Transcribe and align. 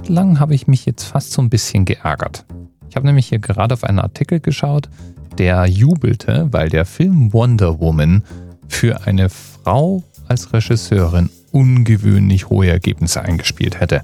Moment 0.00 0.14
lang 0.14 0.40
habe 0.40 0.54
ich 0.54 0.66
mich 0.66 0.86
jetzt 0.86 1.04
fast 1.04 1.30
so 1.30 1.42
ein 1.42 1.50
bisschen 1.50 1.84
geärgert. 1.84 2.46
Ich 2.88 2.96
habe 2.96 3.06
nämlich 3.06 3.26
hier 3.26 3.38
gerade 3.38 3.74
auf 3.74 3.84
einen 3.84 3.98
Artikel 3.98 4.40
geschaut, 4.40 4.88
der 5.36 5.66
jubelte, 5.66 6.48
weil 6.52 6.70
der 6.70 6.86
Film 6.86 7.34
Wonder 7.34 7.80
Woman 7.80 8.24
für 8.66 9.06
eine 9.06 9.28
Frau 9.28 10.02
als 10.26 10.54
Regisseurin 10.54 11.28
ungewöhnlich 11.52 12.48
hohe 12.48 12.70
Ergebnisse 12.70 13.20
eingespielt 13.20 13.78
hätte. 13.78 14.00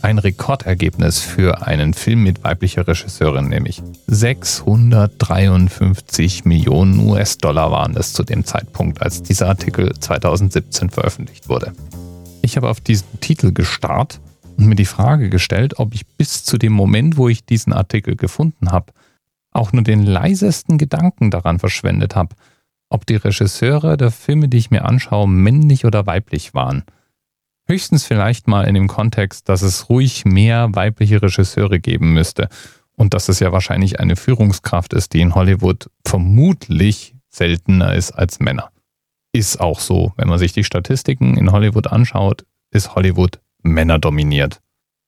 Ein 0.00 0.16
Rekordergebnis 0.16 1.18
für 1.18 1.66
einen 1.66 1.92
Film 1.92 2.22
mit 2.22 2.42
weiblicher 2.42 2.88
Regisseurin, 2.88 3.50
nämlich 3.50 3.82
653 4.06 6.46
Millionen 6.46 7.06
US-Dollar 7.06 7.70
waren 7.70 7.94
es 7.98 8.14
zu 8.14 8.22
dem 8.22 8.46
Zeitpunkt, 8.46 9.02
als 9.02 9.22
dieser 9.22 9.48
Artikel 9.48 9.92
2017 9.92 10.88
veröffentlicht 10.88 11.50
wurde. 11.50 11.74
Ich 12.40 12.56
habe 12.56 12.70
auf 12.70 12.80
diesen 12.80 13.20
Titel 13.20 13.52
gestarrt 13.52 14.20
und 14.58 14.66
mir 14.66 14.74
die 14.74 14.84
Frage 14.84 15.30
gestellt, 15.30 15.78
ob 15.78 15.94
ich 15.94 16.06
bis 16.06 16.44
zu 16.44 16.58
dem 16.58 16.72
Moment, 16.72 17.16
wo 17.16 17.28
ich 17.28 17.46
diesen 17.46 17.72
Artikel 17.72 18.16
gefunden 18.16 18.72
habe, 18.72 18.92
auch 19.52 19.72
nur 19.72 19.82
den 19.82 20.02
leisesten 20.04 20.78
Gedanken 20.78 21.30
daran 21.30 21.60
verschwendet 21.60 22.16
habe, 22.16 22.34
ob 22.90 23.06
die 23.06 23.16
Regisseure 23.16 23.96
der 23.96 24.10
Filme, 24.10 24.48
die 24.48 24.58
ich 24.58 24.70
mir 24.70 24.84
anschaue, 24.84 25.28
männlich 25.28 25.84
oder 25.84 26.06
weiblich 26.06 26.54
waren. 26.54 26.82
Höchstens 27.68 28.04
vielleicht 28.04 28.48
mal 28.48 28.64
in 28.64 28.74
dem 28.74 28.88
Kontext, 28.88 29.48
dass 29.48 29.62
es 29.62 29.88
ruhig 29.88 30.24
mehr 30.24 30.74
weibliche 30.74 31.22
Regisseure 31.22 31.78
geben 31.78 32.12
müsste 32.12 32.48
und 32.96 33.14
dass 33.14 33.28
es 33.28 33.40
ja 33.40 33.52
wahrscheinlich 33.52 34.00
eine 34.00 34.16
Führungskraft 34.16 34.92
ist, 34.92 35.12
die 35.12 35.20
in 35.20 35.34
Hollywood 35.34 35.88
vermutlich 36.04 37.14
seltener 37.28 37.94
ist 37.94 38.10
als 38.12 38.40
Männer. 38.40 38.70
Ist 39.32 39.60
auch 39.60 39.78
so, 39.78 40.12
wenn 40.16 40.28
man 40.28 40.38
sich 40.38 40.52
die 40.52 40.64
Statistiken 40.64 41.36
in 41.36 41.52
Hollywood 41.52 41.86
anschaut, 41.88 42.44
ist 42.72 42.94
Hollywood 42.94 43.38
männerdominiert. 43.62 44.60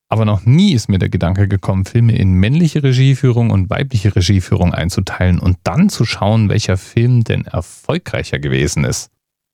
Aber 0.08 0.24
noch 0.24 0.44
nie 0.44 0.72
ist 0.72 0.88
mir 0.88 0.98
der 0.98 1.08
Gedanke 1.08 1.46
gekommen, 1.46 1.84
Filme 1.84 2.16
in 2.16 2.34
männliche 2.34 2.82
Regieführung 2.82 3.50
und 3.50 3.70
weibliche 3.70 4.14
Regieführung 4.14 4.74
einzuteilen 4.74 5.38
und 5.38 5.58
dann 5.62 5.88
zu 5.88 6.04
schauen, 6.04 6.48
welcher 6.48 6.76
Film 6.76 7.22
denn 7.22 7.44
erfolgreicher 7.44 8.40
gewesen 8.40 8.84
ist. 8.84 9.10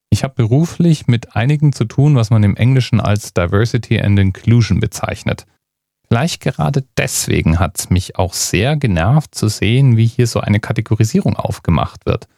Ich 0.09 0.25
habe 0.25 0.35
beruflich 0.35 1.09
mit 1.09 1.37
einigen 1.37 1.73
zu 1.73 1.85
tun, 1.85 2.17
was 2.17 2.31
man 2.31 2.43
im 2.43 2.57
Englischen 2.57 3.01
als 3.01 3.35
Diversity 3.35 4.01
and 4.01 4.19
Inclusion 4.19 4.81
bezeichnet. 4.81 5.47
Vielleicht 6.09 6.41
gerade 6.41 6.85
deswegen 6.97 7.59
hat 7.59 7.79
es 7.79 7.91
mich 7.91 8.17
auch 8.17 8.33
sehr 8.33 8.77
genervt 8.77 9.35
zu 9.35 9.49
sehen, 9.49 9.97
wie 9.97 10.07
hier 10.07 10.27
so 10.27 10.41
eine 10.41 10.61
Kategorisierung 10.61 11.37
aufgemacht 11.37 12.07
wird. 12.07 12.29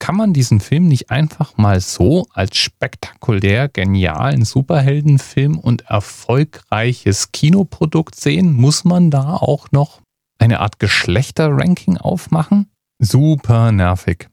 Kann 0.00 0.16
man 0.16 0.32
diesen 0.32 0.60
Film 0.60 0.88
nicht 0.88 1.10
einfach 1.10 1.58
mal 1.58 1.78
so 1.78 2.26
als 2.32 2.56
spektakulär 2.56 3.68
genialen 3.68 4.46
Superheldenfilm 4.46 5.58
und 5.58 5.82
erfolgreiches 5.82 7.32
Kinoprodukt 7.32 8.14
sehen? 8.14 8.54
Muss 8.54 8.84
man 8.84 9.10
da 9.10 9.34
auch 9.34 9.70
noch 9.72 10.00
eine 10.38 10.60
Art 10.60 10.78
Geschlechterranking 10.78 11.98
aufmachen? 11.98 12.70
Super 12.98 13.72
nervig. 13.72 14.28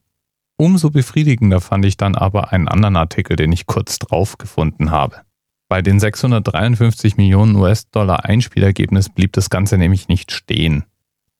Umso 0.58 0.90
befriedigender 0.90 1.60
fand 1.60 1.84
ich 1.84 1.98
dann 1.98 2.16
aber 2.16 2.54
einen 2.54 2.70
anderen 2.70 2.95
Artikel, 2.95 3.36
den 3.36 3.52
ich 3.52 3.68
kurz 3.68 4.00
drauf 4.00 4.38
gefunden 4.38 4.90
habe. 4.90 5.22
Bei 5.70 5.82
den 5.82 6.00
653 6.00 7.18
Millionen 7.18 7.58
US-Dollar 7.58 8.23
Einspielergebnis 8.23 9.10
blieb 9.10 9.34
das 9.34 9.50
Ganze 9.50 9.78
nämlich 9.78 10.08
nicht 10.08 10.32
stehen. 10.32 10.86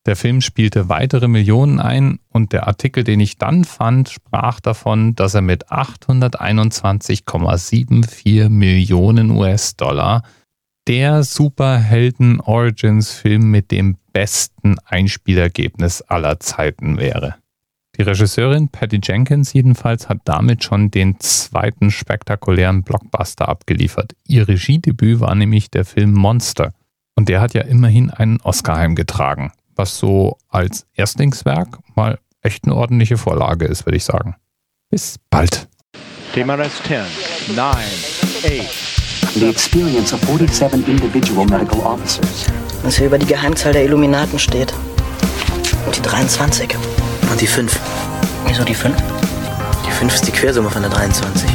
Der 0.08 0.16
Film 0.16 0.42
spielte 0.42 0.88
weitere 0.88 1.28
Millionen 1.28 1.82
ein 1.82 2.20
und 2.30 2.54
der 2.54 2.66
Artikel, 2.66 3.04
den 3.04 3.20
ich 3.20 3.38
dann 3.38 3.66
fand, 3.66 4.08
sprach 4.08 4.62
davon, 4.62 5.16
dass 5.16 5.34
er 5.34 5.42
mit 5.42 5.70
821,74 5.70 8.48
Millionen 8.48 9.32
US-Dollar 9.32 10.24
der 10.88 11.24
Superhelden 11.24 12.40
Origins 12.40 13.12
Film 13.12 13.52
mit 13.52 13.72
dem 13.72 13.98
besten 14.14 14.78
Einspielergebnis 14.86 16.02
aller 16.04 16.40
Zeiten 16.40 16.98
wäre. 16.98 17.36
Die 17.98 18.04
Regisseurin 18.04 18.70
Patty 18.70 19.02
Jenkins 19.04 19.52
jedenfalls 19.52 20.08
hat 20.08 20.20
damit 20.24 20.64
schon 20.64 20.90
den 20.90 21.20
zweiten 21.20 21.92
spektakulären 21.92 22.84
Blockbuster 22.84 23.50
abgeliefert. 23.50 24.16
Ihr 24.26 24.48
Regiedebüt 24.48 25.20
war 25.20 25.36
nämlich 25.36 25.70
der 25.70 25.84
Film 25.84 26.14
Monster. 26.14 26.72
Und 27.16 27.28
der 27.28 27.42
hat 27.42 27.54
ja 27.54 27.64
immerhin 27.64 28.10
einen 28.10 28.40
Oscar 28.40 28.78
heimgetragen 28.78 29.52
was 29.78 29.98
so 29.98 30.38
als 30.50 30.86
Erstlingswerk 30.94 31.80
mal 31.96 32.20
echt 32.42 32.66
eine 32.66 32.76
ordentliche 32.76 33.18
Vorlage 33.18 33.66
ist, 33.66 33.86
würde 33.86 33.98
ich 33.98 34.04
sagen. 34.04 34.36
Bis 34.90 35.18
bald. 35.30 35.68
TMRS 36.34 36.72
10, 36.88 37.56
9, 37.56 37.76
8. 37.76 38.98
The 39.36 39.50
experience 39.50 40.14
of 40.14 40.22
47 40.22 40.88
individual 40.88 41.46
medical 41.46 41.80
officers. 41.82 42.46
Was 42.84 42.98
hier 42.98 43.08
über 43.08 43.18
die 43.18 43.26
Geheimzahl 43.26 43.74
der 43.74 43.84
Illuminaten 43.84 44.40
steht. 44.40 44.74
Und 45.86 45.96
die 45.96 46.02
23. 46.02 46.76
Und 47.30 47.42
die 47.42 47.48
5. 47.48 47.80
Wieso 48.48 48.64
die 48.64 48.74
5? 48.74 48.96
Die 49.86 49.92
5 49.92 50.16
ist 50.16 50.28
die 50.28 50.32
Quersumme 50.32 50.70
von 50.70 50.82
der 50.82 50.92
23. 50.92 51.50